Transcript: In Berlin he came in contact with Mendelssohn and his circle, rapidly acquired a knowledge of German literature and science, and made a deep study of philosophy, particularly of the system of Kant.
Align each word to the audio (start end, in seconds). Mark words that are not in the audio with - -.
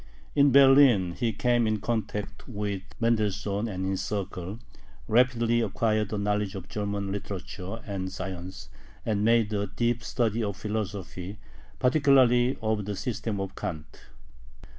In 0.33 0.51
Berlin 0.51 1.11
he 1.11 1.31
came 1.31 1.67
in 1.67 1.79
contact 1.79 2.47
with 2.47 2.81
Mendelssohn 2.99 3.67
and 3.67 3.85
his 3.85 4.01
circle, 4.01 4.57
rapidly 5.07 5.61
acquired 5.61 6.11
a 6.11 6.17
knowledge 6.17 6.55
of 6.55 6.67
German 6.67 7.11
literature 7.11 7.83
and 7.85 8.11
science, 8.11 8.69
and 9.05 9.23
made 9.23 9.53
a 9.53 9.67
deep 9.67 10.03
study 10.03 10.43
of 10.43 10.57
philosophy, 10.57 11.37
particularly 11.77 12.57
of 12.63 12.85
the 12.85 12.95
system 12.95 13.39
of 13.39 13.53
Kant. 13.53 14.01